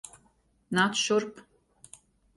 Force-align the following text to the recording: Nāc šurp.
Nāc 0.77 0.97
šurp. 1.03 1.45